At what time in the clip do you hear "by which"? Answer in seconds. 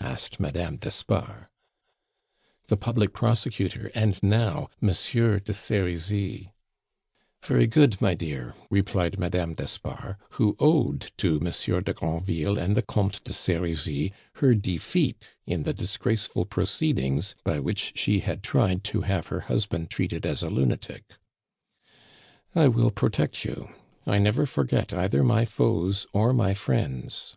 17.44-17.92